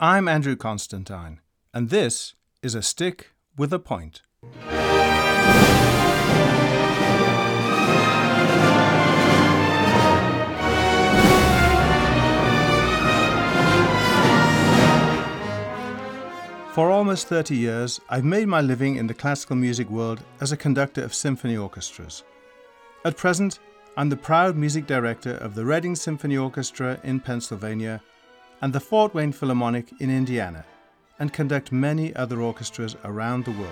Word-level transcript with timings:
I'm 0.00 0.26
Andrew 0.26 0.56
Constantine, 0.56 1.38
and 1.72 1.88
this 1.88 2.34
is 2.64 2.74
A 2.74 2.82
Stick 2.82 3.30
with 3.56 3.72
a 3.72 3.78
Point. 3.78 4.22
For 16.72 16.90
almost 16.90 17.28
30 17.28 17.54
years, 17.54 18.00
I've 18.08 18.24
made 18.24 18.48
my 18.48 18.60
living 18.60 18.96
in 18.96 19.06
the 19.06 19.14
classical 19.14 19.54
music 19.54 19.88
world 19.88 20.24
as 20.40 20.50
a 20.50 20.56
conductor 20.56 21.04
of 21.04 21.14
symphony 21.14 21.56
orchestras. 21.56 22.24
At 23.04 23.16
present, 23.16 23.60
I'm 23.96 24.08
the 24.08 24.16
proud 24.16 24.56
music 24.56 24.88
director 24.88 25.36
of 25.36 25.54
the 25.54 25.64
Reading 25.64 25.94
Symphony 25.94 26.36
Orchestra 26.36 26.98
in 27.04 27.20
Pennsylvania 27.20 28.02
and 28.64 28.72
the 28.72 28.80
Fort 28.80 29.12
Wayne 29.12 29.30
Philharmonic 29.30 29.92
in 30.00 30.08
Indiana, 30.08 30.64
and 31.18 31.34
conduct 31.34 31.70
many 31.70 32.16
other 32.16 32.40
orchestras 32.40 32.96
around 33.04 33.44
the 33.44 33.50
world. 33.50 33.68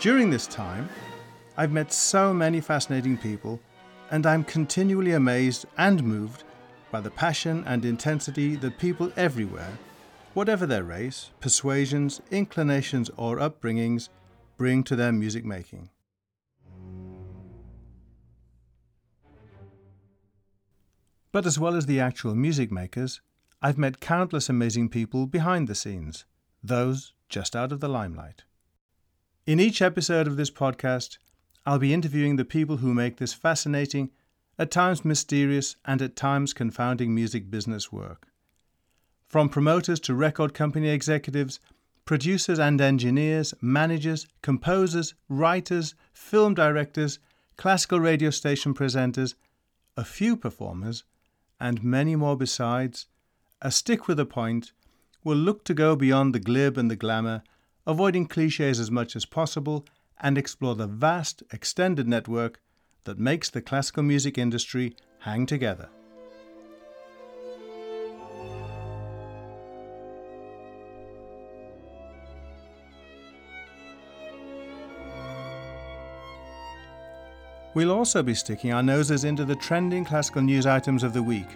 During 0.00 0.28
this 0.28 0.48
time, 0.48 0.88
I've 1.56 1.70
met 1.70 1.92
so 1.92 2.34
many 2.34 2.60
fascinating 2.60 3.16
people, 3.16 3.60
and 4.10 4.26
I'm 4.26 4.42
continually 4.42 5.12
amazed 5.12 5.66
and 5.78 6.02
moved 6.02 6.42
by 6.90 7.00
the 7.00 7.10
passion 7.10 7.62
and 7.68 7.84
intensity 7.84 8.56
that 8.56 8.78
people 8.78 9.12
everywhere, 9.16 9.78
whatever 10.32 10.66
their 10.66 10.82
race, 10.82 11.30
persuasions, 11.38 12.20
inclinations, 12.32 13.08
or 13.16 13.36
upbringings, 13.36 14.08
bring 14.56 14.84
to 14.84 14.96
their 14.96 15.12
music 15.12 15.44
making. 15.44 15.90
But 21.32 21.46
as 21.46 21.58
well 21.58 21.74
as 21.74 21.86
the 21.86 21.98
actual 21.98 22.36
music 22.36 22.70
makers, 22.70 23.20
I've 23.60 23.78
met 23.78 23.98
countless 23.98 24.48
amazing 24.48 24.90
people 24.90 25.26
behind 25.26 25.66
the 25.66 25.74
scenes, 25.74 26.24
those 26.62 27.12
just 27.28 27.56
out 27.56 27.72
of 27.72 27.80
the 27.80 27.88
limelight. 27.88 28.44
In 29.46 29.58
each 29.58 29.82
episode 29.82 30.26
of 30.26 30.36
this 30.36 30.50
podcast, 30.50 31.18
I'll 31.66 31.78
be 31.78 31.92
interviewing 31.92 32.36
the 32.36 32.44
people 32.44 32.76
who 32.76 32.94
make 32.94 33.16
this 33.16 33.34
fascinating, 33.34 34.10
at 34.58 34.70
times 34.70 35.04
mysterious, 35.04 35.76
and 35.84 36.00
at 36.00 36.14
times 36.14 36.52
confounding 36.52 37.14
music 37.14 37.50
business 37.50 37.90
work. 37.90 38.28
From 39.26 39.48
promoters 39.48 39.98
to 40.00 40.14
record 40.14 40.54
company 40.54 40.88
executives, 40.88 41.58
producers 42.04 42.58
and 42.58 42.80
engineers, 42.80 43.54
managers, 43.60 44.26
composers, 44.42 45.14
writers, 45.28 45.94
film 46.12 46.54
directors, 46.54 47.18
classical 47.56 48.00
radio 48.00 48.30
station 48.30 48.74
presenters, 48.74 49.34
a 49.96 50.04
few 50.04 50.36
performers, 50.36 51.04
and 51.60 51.82
many 51.82 52.16
more 52.16 52.36
besides, 52.36 53.06
a 53.62 53.70
stick 53.70 54.06
with 54.06 54.20
a 54.20 54.26
point 54.26 54.72
will 55.22 55.36
look 55.36 55.64
to 55.64 55.72
go 55.72 55.96
beyond 55.96 56.34
the 56.34 56.40
glib 56.40 56.76
and 56.76 56.90
the 56.90 56.96
glamour, 56.96 57.42
avoiding 57.86 58.26
cliches 58.26 58.78
as 58.78 58.90
much 58.90 59.16
as 59.16 59.24
possible 59.24 59.86
and 60.20 60.36
explore 60.36 60.74
the 60.74 60.86
vast, 60.86 61.42
extended 61.52 62.06
network 62.06 62.60
that 63.04 63.18
makes 63.18 63.50
the 63.50 63.62
classical 63.62 64.02
music 64.02 64.36
industry 64.36 64.94
hang 65.20 65.46
together. 65.46 65.88
We'll 77.74 77.90
also 77.90 78.22
be 78.22 78.34
sticking 78.34 78.72
our 78.72 78.82
noses 78.82 79.24
into 79.24 79.44
the 79.44 79.56
trending 79.56 80.04
classical 80.04 80.42
news 80.42 80.64
items 80.64 81.02
of 81.02 81.12
the 81.12 81.22
week, 81.22 81.48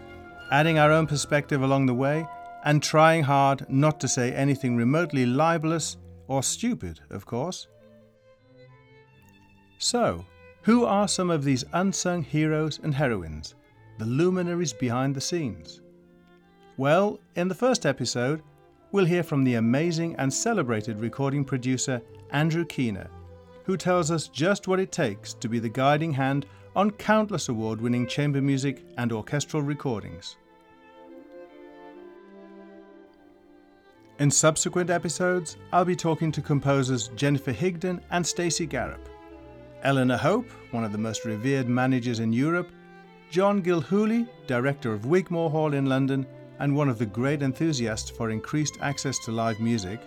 adding 0.51 0.79
our 0.79 0.91
own 0.91 1.07
perspective 1.07 1.63
along 1.63 1.87
the 1.87 1.95
way, 1.95 2.27
and 2.65 2.83
trying 2.83 3.23
hard 3.23 3.65
not 3.69 4.01
to 4.01 4.09
say 4.09 4.33
anything 4.33 4.77
remotely 4.77 5.25
libelous 5.25 5.97
or 6.27 6.43
stupid, 6.43 7.01
of 7.11 7.25
course. 7.25 7.69
So, 9.79 10.25
who 10.63 10.85
are 10.85 11.07
some 11.07 11.31
of 11.31 11.45
these 11.45 11.65
unsung 11.73 12.23
heroes 12.23 12.81
and 12.83 12.93
heroines, 12.93 13.55
the 13.99 14.05
luminaries 14.05 14.73
behind 14.73 15.15
the 15.15 15.21
scenes? 15.21 15.83
Well, 16.77 17.21
in 17.37 17.47
the 17.47 17.55
first 17.55 17.87
episode, 17.87 18.43
we'll 18.91 19.05
hear 19.05 19.23
from 19.23 19.45
the 19.45 19.55
amazing 19.55 20.17
and 20.17 20.33
celebrated 20.33 20.99
recording 20.99 21.45
producer 21.45 22.03
Andrew 22.31 22.65
Keener, 22.65 23.09
who 23.69 23.77
tells 23.77 24.11
us 24.11 24.29
just 24.29 24.67
what 24.67 24.81
it 24.81 24.91
takes 24.91 25.35
to 25.35 25.47
be 25.47 25.59
the 25.59 25.69
guiding 25.69 26.11
hand 26.11 26.47
on 26.75 26.91
countless 26.91 27.51
award 27.51 27.83
winning 27.83 28.07
chamber 28.07 28.41
music 28.41 28.83
and 28.97 29.13
orchestral 29.13 29.63
recordings. 29.63 30.39
In 34.21 34.31
subsequent 34.31 34.89
episodes, 34.89 35.59
I'll 35.71 35.85
be 35.85 35.95
talking 35.95 36.33
to 36.33 36.41
composers 36.41 37.09
Jennifer 37.09 37.53
Higdon 37.53 38.01
and 38.11 38.27
Stacy 38.27 38.67
Garrop. 38.67 39.07
Eleanor 39.83 40.17
Hope, 40.17 40.49
one 40.71 40.83
of 40.83 40.93
the 40.93 40.97
most 40.97 41.27
revered 41.27 41.69
managers 41.69 42.21
in 42.21 42.33
Europe, 42.33 42.73
John 43.31 43.63
Gilhooly, 43.63 44.27
director 44.47 44.95
of 44.95 45.05
Wigmore 45.05 45.51
Hall 45.51 45.75
in 45.75 45.85
London 45.85 46.27
and 46.59 46.75
one 46.75 46.89
of 46.89 46.99
the 46.99 47.05
great 47.05 47.43
enthusiasts 47.43 48.09
for 48.09 48.31
increased 48.31 48.79
access 48.81 49.19
to 49.27 49.31
live 49.31 49.61
music, 49.61 50.01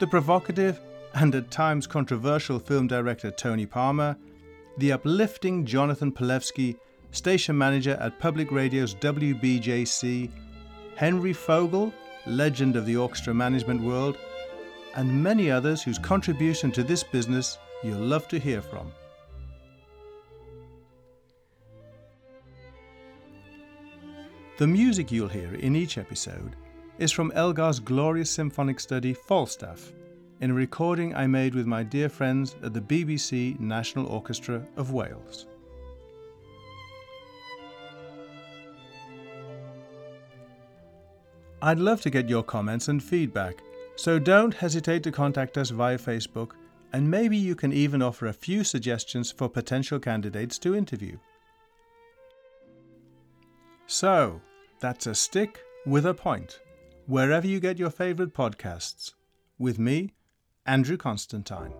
the 0.00 0.08
provocative 0.08 0.80
and 1.14 1.34
at 1.34 1.50
times 1.50 1.86
controversial 1.86 2.58
film 2.58 2.86
director 2.86 3.30
Tony 3.30 3.66
Palmer, 3.66 4.16
the 4.78 4.92
uplifting 4.92 5.64
Jonathan 5.64 6.10
Palevsky, 6.10 6.76
station 7.12 7.56
manager 7.56 7.96
at 8.00 8.18
Public 8.18 8.50
Radio's 8.50 8.94
WBJC, 8.96 10.30
Henry 10.96 11.32
Fogel, 11.32 11.92
legend 12.26 12.74
of 12.74 12.86
the 12.86 12.96
orchestra 12.96 13.32
management 13.32 13.82
world, 13.82 14.18
and 14.96 15.22
many 15.22 15.50
others 15.50 15.82
whose 15.82 15.98
contribution 15.98 16.72
to 16.72 16.82
this 16.82 17.04
business 17.04 17.58
you'll 17.82 17.98
love 17.98 18.26
to 18.28 18.38
hear 18.38 18.60
from. 18.60 18.90
The 24.56 24.66
music 24.66 25.10
you'll 25.10 25.28
hear 25.28 25.54
in 25.54 25.74
each 25.74 25.98
episode 25.98 26.54
is 26.98 27.10
from 27.10 27.32
Elgar's 27.32 27.80
glorious 27.80 28.30
symphonic 28.30 28.78
study 28.78 29.12
Falstaff, 29.12 29.92
in 30.40 30.50
a 30.50 30.54
recording 30.54 31.14
I 31.14 31.26
made 31.26 31.54
with 31.54 31.66
my 31.66 31.82
dear 31.82 32.08
friends 32.08 32.56
at 32.62 32.74
the 32.74 32.80
BBC 32.80 33.58
National 33.60 34.06
Orchestra 34.06 34.66
of 34.76 34.92
Wales. 34.92 35.46
I'd 41.62 41.78
love 41.78 42.02
to 42.02 42.10
get 42.10 42.28
your 42.28 42.42
comments 42.42 42.88
and 42.88 43.02
feedback, 43.02 43.62
so 43.96 44.18
don't 44.18 44.52
hesitate 44.52 45.02
to 45.04 45.12
contact 45.12 45.56
us 45.56 45.70
via 45.70 45.96
Facebook 45.96 46.52
and 46.94 47.10
maybe 47.10 47.36
you 47.36 47.56
can 47.56 47.72
even 47.72 48.00
offer 48.00 48.26
a 48.26 48.32
few 48.32 48.62
suggestions 48.62 49.32
for 49.32 49.48
potential 49.48 49.98
candidates 49.98 50.60
to 50.60 50.76
interview. 50.76 51.18
So, 53.86 54.40
that's 54.78 55.08
a 55.08 55.14
stick 55.16 55.60
with 55.86 56.06
a 56.06 56.14
point, 56.14 56.60
wherever 57.06 57.48
you 57.48 57.58
get 57.58 57.80
your 57.80 57.90
favourite 57.90 58.32
podcasts. 58.32 59.14
With 59.58 59.76
me, 59.76 60.12
Andrew 60.66 60.96
Constantine. 60.96 61.74